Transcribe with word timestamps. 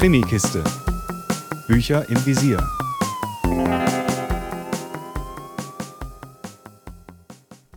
Krimikiste. 0.00 0.64
Bücher 1.68 2.08
im 2.08 2.24
Visier. 2.24 2.56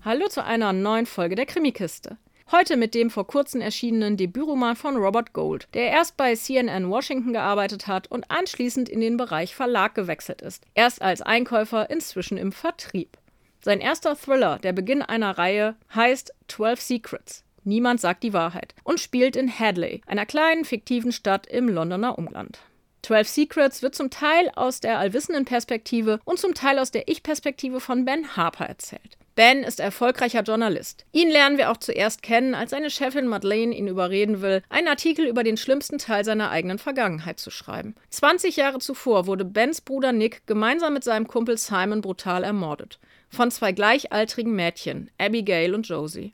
Hallo 0.06 0.30
zu 0.30 0.42
einer 0.42 0.72
neuen 0.72 1.06
Folge 1.06 1.36
der 1.36 1.46
Krimikiste. 1.46 2.18
Heute 2.50 2.78
mit 2.78 2.96
dem 2.96 3.10
vor 3.10 3.28
kurzem 3.28 3.60
erschienenen 3.60 4.16
Debütroman 4.16 4.78
von 4.78 4.96
Robert 4.96 5.34
Gold, 5.34 5.68
der 5.74 5.92
erst 5.92 6.16
bei 6.16 6.34
CNN 6.34 6.90
Washington 6.90 7.34
gearbeitet 7.34 7.88
hat 7.88 8.10
und 8.10 8.32
anschließend 8.32 8.88
in 8.88 9.02
den 9.02 9.18
Bereich 9.18 9.54
Verlag 9.54 9.94
gewechselt 9.94 10.42
ist. 10.42 10.64
Erst 10.76 11.02
als 11.02 11.22
Einkäufer, 11.22 11.90
inzwischen 11.90 12.38
im 12.38 12.54
Vertrieb. 12.54 13.18
Sein 13.60 13.82
erster 13.82 14.16
Thriller, 14.16 14.60
der 14.60 14.72
Beginn 14.72 15.02
einer 15.02 15.38
Reihe, 15.38 15.76
heißt 15.94 16.34
12 16.48 16.80
Secrets. 16.80 17.44
Niemand 17.64 18.02
sagt 18.02 18.24
die 18.24 18.34
Wahrheit 18.34 18.76
und 18.84 19.00
spielt 19.00 19.36
in 19.36 19.50
Hadley, 19.50 20.02
einer 20.06 20.26
kleinen 20.26 20.66
fiktiven 20.66 21.12
Stadt 21.12 21.48
im 21.48 21.70
Londoner 21.70 22.18
Umland. 22.18 22.60
12 23.04 23.28
Secrets 23.28 23.82
wird 23.82 23.96
zum 23.96 24.10
Teil 24.10 24.50
aus 24.56 24.80
der 24.80 24.98
allwissenden 24.98 25.46
Perspektive 25.46 26.20
und 26.24 26.40
zum 26.40 26.54
Teil 26.54 26.80
aus 26.80 26.92
der 26.92 27.08
Ich-Perspektive 27.10 27.82
von 27.82 28.06
Ben 28.06 28.36
Harper 28.38 28.66
erzählt. 28.66 29.18
Ben 29.36 29.64
ist 29.64 29.80
erfolgreicher 29.80 30.44
Journalist. 30.44 31.06
Ihn 31.12 31.30
lernen 31.30 31.58
wir 31.58 31.72
auch 31.72 31.78
zuerst 31.78 32.22
kennen, 32.22 32.54
als 32.54 32.70
seine 32.70 32.92
Chefin 32.92 33.28
Madeleine 33.28 33.76
ihn 33.76 33.88
überreden 33.88 34.42
will, 34.42 34.62
einen 34.70 34.88
Artikel 34.88 35.26
über 35.26 35.44
den 35.44 35.58
schlimmsten 35.58 35.98
Teil 35.98 36.24
seiner 36.24 36.52
eigenen 36.52 36.78
Vergangenheit 36.78 37.40
zu 37.40 37.50
schreiben. 37.50 37.96
20 38.12 38.56
Jahre 38.58 38.78
zuvor 38.78 39.26
wurde 39.26 39.44
Bens 39.44 39.82
Bruder 39.82 40.12
Nick 40.12 40.46
gemeinsam 40.46 40.94
mit 40.94 41.04
seinem 41.04 41.28
Kumpel 41.28 41.58
Simon 41.58 42.02
brutal 42.02 42.44
ermordet. 42.44 43.00
Von 43.30 43.50
zwei 43.50 43.72
gleichaltrigen 43.72 44.54
Mädchen, 44.54 45.10
Abigail 45.18 45.74
und 45.74 45.88
Josie. 45.88 46.34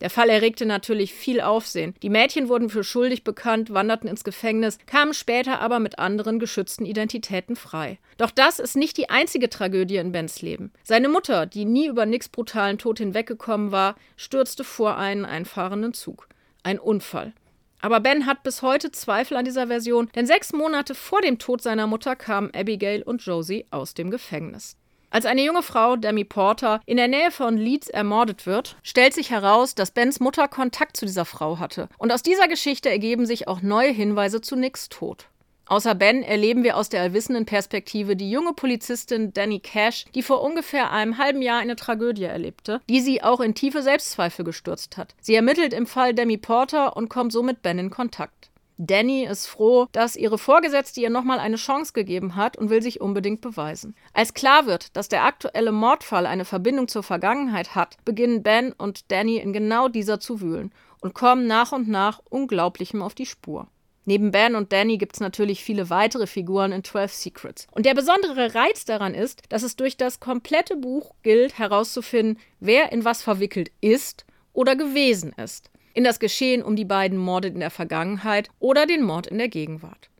Der 0.00 0.10
Fall 0.10 0.28
erregte 0.28 0.66
natürlich 0.66 1.14
viel 1.14 1.40
Aufsehen. 1.40 1.94
Die 2.02 2.10
Mädchen 2.10 2.48
wurden 2.48 2.68
für 2.68 2.84
schuldig 2.84 3.24
bekannt, 3.24 3.72
wanderten 3.72 4.08
ins 4.08 4.24
Gefängnis, 4.24 4.78
kamen 4.84 5.14
später 5.14 5.60
aber 5.60 5.78
mit 5.78 5.98
anderen 5.98 6.38
geschützten 6.38 6.84
Identitäten 6.84 7.56
frei. 7.56 7.98
Doch 8.18 8.30
das 8.30 8.58
ist 8.58 8.76
nicht 8.76 8.98
die 8.98 9.08
einzige 9.08 9.48
Tragödie 9.48 9.96
in 9.96 10.12
Bens 10.12 10.42
Leben. 10.42 10.70
Seine 10.82 11.08
Mutter, 11.08 11.46
die 11.46 11.64
nie 11.64 11.86
über 11.86 12.04
Nicks 12.04 12.28
brutalen 12.28 12.76
Tod 12.76 12.98
hinweggekommen 12.98 13.72
war, 13.72 13.96
stürzte 14.16 14.64
vor 14.64 14.98
einen 14.98 15.24
einfahrenden 15.24 15.94
Zug. 15.94 16.28
Ein 16.62 16.78
Unfall. 16.78 17.32
Aber 17.80 18.00
Ben 18.00 18.26
hat 18.26 18.42
bis 18.42 18.62
heute 18.62 18.90
Zweifel 18.90 19.36
an 19.36 19.44
dieser 19.44 19.68
Version, 19.68 20.10
denn 20.14 20.26
sechs 20.26 20.52
Monate 20.52 20.94
vor 20.94 21.20
dem 21.22 21.38
Tod 21.38 21.62
seiner 21.62 21.86
Mutter 21.86 22.16
kamen 22.16 22.50
Abigail 22.54 23.02
und 23.02 23.22
Josie 23.22 23.66
aus 23.70 23.94
dem 23.94 24.10
Gefängnis. 24.10 24.76
Als 25.16 25.24
eine 25.24 25.42
junge 25.42 25.62
Frau, 25.62 25.96
Demi 25.96 26.24
Porter, 26.24 26.82
in 26.84 26.98
der 26.98 27.08
Nähe 27.08 27.30
von 27.30 27.56
Leeds 27.56 27.88
ermordet 27.88 28.44
wird, 28.44 28.76
stellt 28.82 29.14
sich 29.14 29.30
heraus, 29.30 29.74
dass 29.74 29.90
Bens 29.90 30.20
Mutter 30.20 30.46
Kontakt 30.46 30.94
zu 30.94 31.06
dieser 31.06 31.24
Frau 31.24 31.58
hatte. 31.58 31.88
Und 31.96 32.12
aus 32.12 32.22
dieser 32.22 32.48
Geschichte 32.48 32.90
ergeben 32.90 33.24
sich 33.24 33.48
auch 33.48 33.62
neue 33.62 33.92
Hinweise 33.92 34.42
zu 34.42 34.56
Nicks 34.56 34.90
Tod. 34.90 35.30
Außer 35.64 35.94
Ben 35.94 36.22
erleben 36.22 36.64
wir 36.64 36.76
aus 36.76 36.90
der 36.90 37.00
allwissenden 37.00 37.46
Perspektive 37.46 38.14
die 38.14 38.30
junge 38.30 38.52
Polizistin 38.52 39.32
Danny 39.32 39.60
Cash, 39.60 40.04
die 40.14 40.22
vor 40.22 40.42
ungefähr 40.42 40.92
einem 40.92 41.16
halben 41.16 41.40
Jahr 41.40 41.60
eine 41.60 41.76
Tragödie 41.76 42.24
erlebte, 42.24 42.82
die 42.86 43.00
sie 43.00 43.22
auch 43.22 43.40
in 43.40 43.54
tiefe 43.54 43.80
Selbstzweifel 43.80 44.44
gestürzt 44.44 44.98
hat. 44.98 45.14
Sie 45.22 45.34
ermittelt 45.34 45.72
im 45.72 45.86
Fall 45.86 46.12
Demi 46.12 46.36
Porter 46.36 46.94
und 46.94 47.08
kommt 47.08 47.32
so 47.32 47.42
mit 47.42 47.62
Ben 47.62 47.78
in 47.78 47.88
Kontakt. 47.88 48.50
Danny 48.78 49.24
ist 49.24 49.46
froh, 49.46 49.86
dass 49.92 50.16
ihre 50.16 50.36
Vorgesetzte 50.36 51.00
ihr 51.00 51.08
nochmal 51.08 51.38
eine 51.38 51.56
Chance 51.56 51.94
gegeben 51.94 52.36
hat 52.36 52.58
und 52.58 52.68
will 52.68 52.82
sich 52.82 53.00
unbedingt 53.00 53.40
beweisen. 53.40 53.94
Als 54.12 54.34
klar 54.34 54.66
wird, 54.66 54.94
dass 54.96 55.08
der 55.08 55.24
aktuelle 55.24 55.72
Mordfall 55.72 56.26
eine 56.26 56.44
Verbindung 56.44 56.86
zur 56.86 57.02
Vergangenheit 57.02 57.74
hat, 57.74 57.96
beginnen 58.04 58.42
Ben 58.42 58.72
und 58.72 59.10
Danny 59.10 59.38
in 59.38 59.54
genau 59.54 59.88
dieser 59.88 60.20
zu 60.20 60.42
wühlen 60.42 60.72
und 61.00 61.14
kommen 61.14 61.46
nach 61.46 61.72
und 61.72 61.88
nach 61.88 62.20
Unglaublichem 62.28 63.00
auf 63.00 63.14
die 63.14 63.24
Spur. 63.24 63.66
Neben 64.04 64.30
Ben 64.30 64.54
und 64.54 64.72
Danny 64.72 64.98
gibt 64.98 65.14
es 65.14 65.20
natürlich 65.20 65.64
viele 65.64 65.88
weitere 65.88 66.26
Figuren 66.26 66.70
in 66.70 66.84
12 66.84 67.12
Secrets. 67.12 67.66
Und 67.72 67.86
der 67.86 67.94
besondere 67.94 68.54
Reiz 68.54 68.84
daran 68.84 69.14
ist, 69.14 69.42
dass 69.48 69.62
es 69.62 69.76
durch 69.76 69.96
das 69.96 70.20
komplette 70.20 70.76
Buch 70.76 71.14
gilt, 71.22 71.58
herauszufinden, 71.58 72.38
wer 72.60 72.92
in 72.92 73.06
was 73.06 73.22
verwickelt 73.22 73.72
ist 73.80 74.26
oder 74.52 74.76
gewesen 74.76 75.32
ist 75.32 75.70
in 75.96 76.04
das 76.04 76.20
Geschehen 76.20 76.62
um 76.62 76.76
die 76.76 76.84
beiden 76.84 77.16
Morde 77.16 77.48
in 77.48 77.60
der 77.60 77.70
Vergangenheit 77.70 78.50
oder 78.58 78.84
den 78.84 79.02
Mord 79.02 79.26
in 79.26 79.38
der 79.38 79.48
Gegenwart. 79.48 80.10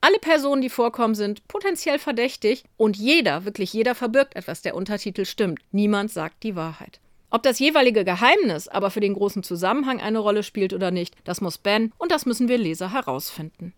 Alle 0.00 0.18
Personen, 0.20 0.62
die 0.62 0.68
vorkommen, 0.68 1.16
sind 1.16 1.48
potenziell 1.48 1.98
verdächtig 1.98 2.62
und 2.76 2.96
jeder, 2.96 3.44
wirklich 3.44 3.72
jeder 3.72 3.96
verbirgt 3.96 4.36
etwas. 4.36 4.62
Der 4.62 4.76
Untertitel 4.76 5.24
stimmt. 5.24 5.60
Niemand 5.72 6.12
sagt 6.12 6.44
die 6.44 6.54
Wahrheit. 6.54 7.00
Ob 7.30 7.42
das 7.42 7.58
jeweilige 7.58 8.04
Geheimnis 8.04 8.68
aber 8.68 8.92
für 8.92 9.00
den 9.00 9.14
großen 9.14 9.42
Zusammenhang 9.42 10.00
eine 10.00 10.20
Rolle 10.20 10.44
spielt 10.44 10.72
oder 10.72 10.92
nicht, 10.92 11.16
das 11.24 11.40
muss 11.40 11.58
Ben 11.58 11.90
und 11.98 12.12
das 12.12 12.26
müssen 12.26 12.48
wir 12.48 12.58
Leser 12.58 12.92
herausfinden. 12.92 13.74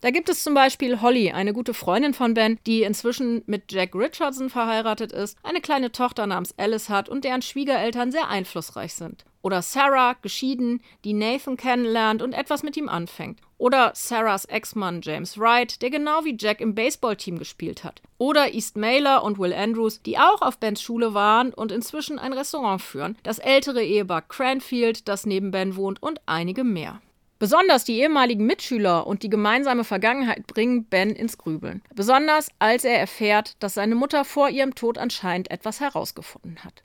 Da 0.00 0.10
gibt 0.10 0.28
es 0.28 0.42
zum 0.42 0.54
Beispiel 0.54 1.00
Holly, 1.00 1.30
eine 1.30 1.52
gute 1.52 1.72
Freundin 1.72 2.14
von 2.14 2.34
Ben, 2.34 2.58
die 2.66 2.82
inzwischen 2.82 3.42
mit 3.46 3.70
Jack 3.70 3.94
Richardson 3.94 4.50
verheiratet 4.50 5.12
ist, 5.12 5.38
eine 5.44 5.60
kleine 5.60 5.92
Tochter 5.92 6.26
namens 6.26 6.54
Alice 6.58 6.88
hat 6.88 7.08
und 7.08 7.24
deren 7.24 7.42
Schwiegereltern 7.42 8.10
sehr 8.10 8.28
einflussreich 8.28 8.94
sind. 8.94 9.24
Oder 9.46 9.62
Sarah, 9.62 10.14
geschieden, 10.22 10.80
die 11.04 11.12
Nathan 11.12 11.56
kennenlernt 11.56 12.20
und 12.20 12.32
etwas 12.32 12.64
mit 12.64 12.76
ihm 12.76 12.88
anfängt. 12.88 13.38
Oder 13.58 13.92
Sarahs 13.94 14.44
Ex-Mann 14.44 15.02
James 15.04 15.38
Wright, 15.38 15.80
der 15.82 15.90
genau 15.90 16.24
wie 16.24 16.36
Jack 16.36 16.60
im 16.60 16.74
Baseballteam 16.74 17.38
gespielt 17.38 17.84
hat. 17.84 18.02
Oder 18.18 18.52
East 18.52 18.76
Mailer 18.76 19.22
und 19.22 19.38
Will 19.38 19.52
Andrews, 19.52 20.02
die 20.02 20.18
auch 20.18 20.42
auf 20.42 20.58
Bens 20.58 20.82
Schule 20.82 21.14
waren 21.14 21.54
und 21.54 21.70
inzwischen 21.70 22.18
ein 22.18 22.32
Restaurant 22.32 22.82
führen. 22.82 23.16
Das 23.22 23.38
ältere 23.38 23.84
Ehepaar 23.84 24.22
Cranfield, 24.22 25.06
das 25.06 25.26
neben 25.26 25.52
Ben 25.52 25.76
wohnt 25.76 26.02
und 26.02 26.20
einige 26.26 26.64
mehr. 26.64 27.00
Besonders 27.38 27.84
die 27.84 28.00
ehemaligen 28.00 28.46
Mitschüler 28.46 29.06
und 29.06 29.22
die 29.22 29.30
gemeinsame 29.30 29.84
Vergangenheit 29.84 30.48
bringen 30.48 30.86
Ben 30.86 31.10
ins 31.10 31.38
Grübeln. 31.38 31.84
Besonders 31.94 32.48
als 32.58 32.84
er 32.84 32.98
erfährt, 32.98 33.62
dass 33.62 33.74
seine 33.74 33.94
Mutter 33.94 34.24
vor 34.24 34.48
ihrem 34.48 34.74
Tod 34.74 34.98
anscheinend 34.98 35.52
etwas 35.52 35.78
herausgefunden 35.78 36.64
hat. 36.64 36.82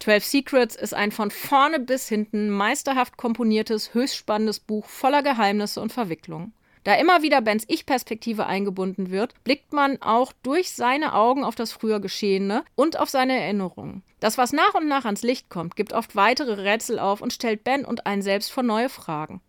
12 0.00 0.24
Secrets 0.24 0.76
ist 0.76 0.94
ein 0.94 1.10
von 1.10 1.30
vorne 1.30 1.80
bis 1.80 2.08
hinten 2.08 2.50
meisterhaft 2.50 3.16
komponiertes, 3.16 3.94
höchst 3.94 4.16
spannendes 4.16 4.60
Buch 4.60 4.86
voller 4.86 5.22
Geheimnisse 5.22 5.80
und 5.80 5.92
Verwicklungen. 5.92 6.52
Da 6.84 6.94
immer 6.94 7.22
wieder 7.22 7.42
Bens 7.42 7.64
Ich-Perspektive 7.66 8.46
eingebunden 8.46 9.10
wird, 9.10 9.34
blickt 9.44 9.72
man 9.72 10.00
auch 10.00 10.32
durch 10.42 10.72
seine 10.72 11.14
Augen 11.14 11.44
auf 11.44 11.54
das 11.54 11.72
früher 11.72 12.00
Geschehene 12.00 12.64
und 12.76 12.98
auf 12.98 13.10
seine 13.10 13.38
Erinnerungen. 13.38 14.02
Das, 14.20 14.38
was 14.38 14.52
nach 14.52 14.74
und 14.74 14.88
nach 14.88 15.04
ans 15.04 15.22
Licht 15.22 15.50
kommt, 15.50 15.76
gibt 15.76 15.92
oft 15.92 16.16
weitere 16.16 16.52
Rätsel 16.52 16.98
auf 16.98 17.20
und 17.20 17.32
stellt 17.32 17.64
Ben 17.64 17.84
und 17.84 18.06
einen 18.06 18.22
selbst 18.22 18.52
vor 18.52 18.62
neue 18.62 18.88
Fragen. 18.88 19.40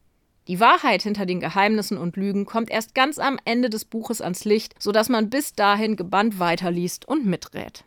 Die 0.47 0.59
Wahrheit 0.59 1.03
hinter 1.03 1.27
den 1.27 1.39
Geheimnissen 1.39 1.97
und 1.97 2.17
Lügen 2.17 2.45
kommt 2.45 2.71
erst 2.71 2.95
ganz 2.95 3.19
am 3.19 3.38
Ende 3.45 3.69
des 3.69 3.85
Buches 3.85 4.19
ans 4.19 4.45
Licht, 4.45 4.73
sodass 4.79 5.07
man 5.07 5.29
bis 5.29 5.53
dahin 5.53 5.95
gebannt 5.95 6.39
weiterliest 6.39 7.07
und 7.07 7.25
miträt. 7.25 7.83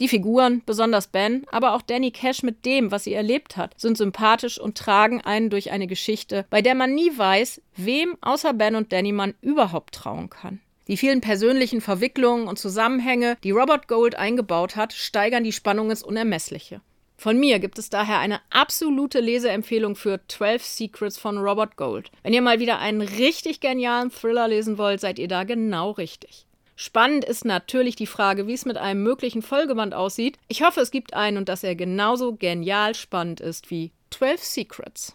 Die 0.00 0.08
Figuren, 0.08 0.62
besonders 0.64 1.08
Ben, 1.08 1.44
aber 1.52 1.74
auch 1.74 1.82
Danny 1.82 2.10
Cash 2.10 2.42
mit 2.42 2.64
dem, 2.64 2.90
was 2.90 3.04
sie 3.04 3.12
erlebt 3.12 3.58
hat, 3.58 3.78
sind 3.78 3.98
sympathisch 3.98 4.58
und 4.58 4.78
tragen 4.78 5.20
einen 5.20 5.50
durch 5.50 5.72
eine 5.72 5.86
Geschichte, 5.86 6.46
bei 6.48 6.62
der 6.62 6.74
man 6.74 6.94
nie 6.94 7.10
weiß, 7.14 7.60
wem 7.76 8.16
außer 8.22 8.54
Ben 8.54 8.76
und 8.76 8.92
Danny 8.92 9.12
man 9.12 9.34
überhaupt 9.42 9.94
trauen 9.94 10.30
kann. 10.30 10.60
Die 10.88 10.96
vielen 10.96 11.20
persönlichen 11.20 11.82
Verwicklungen 11.82 12.48
und 12.48 12.58
Zusammenhänge, 12.58 13.36
die 13.44 13.50
Robert 13.50 13.88
Gold 13.88 14.14
eingebaut 14.14 14.74
hat, 14.74 14.94
steigern 14.94 15.44
die 15.44 15.52
Spannung 15.52 15.90
ins 15.90 16.02
Unermessliche. 16.02 16.80
Von 17.18 17.38
mir 17.38 17.58
gibt 17.58 17.78
es 17.78 17.90
daher 17.90 18.20
eine 18.20 18.40
absolute 18.48 19.20
Leseempfehlung 19.20 19.96
für 19.96 20.20
12 20.26 20.64
Secrets 20.64 21.18
von 21.18 21.36
Robert 21.36 21.76
Gold. 21.76 22.10
Wenn 22.22 22.32
ihr 22.32 22.40
mal 22.40 22.58
wieder 22.58 22.78
einen 22.78 23.02
richtig 23.02 23.60
genialen 23.60 24.10
Thriller 24.10 24.48
lesen 24.48 24.78
wollt, 24.78 25.00
seid 25.00 25.18
ihr 25.18 25.28
da 25.28 25.44
genau 25.44 25.90
richtig. 25.90 26.46
Spannend 26.82 27.26
ist 27.26 27.44
natürlich 27.44 27.94
die 27.94 28.06
Frage, 28.06 28.46
wie 28.46 28.54
es 28.54 28.64
mit 28.64 28.78
einem 28.78 29.02
möglichen 29.02 29.42
Folgeband 29.42 29.92
aussieht. 29.92 30.38
Ich 30.48 30.62
hoffe, 30.62 30.80
es 30.80 30.90
gibt 30.90 31.12
einen 31.12 31.36
und 31.36 31.50
dass 31.50 31.62
er 31.62 31.76
genauso 31.76 32.36
genial 32.36 32.94
spannend 32.94 33.42
ist 33.42 33.70
wie 33.70 33.92
12 34.12 34.42
Secrets. 34.42 35.14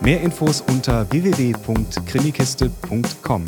Mehr 0.00 0.20
Infos 0.20 0.60
unter 0.60 1.10
www.krimikiste.com. 1.10 3.44